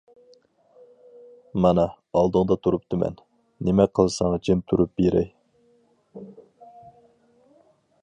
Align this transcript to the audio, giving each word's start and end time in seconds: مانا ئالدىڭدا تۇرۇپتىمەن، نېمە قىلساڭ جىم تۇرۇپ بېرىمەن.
مانا 1.65 1.85
ئالدىڭدا 2.21 2.57
تۇرۇپتىمەن، 2.65 3.21
نېمە 3.69 3.89
قىلساڭ 3.99 4.41
جىم 4.49 4.67
تۇرۇپ 4.73 4.95
بېرىمەن. 5.03 6.37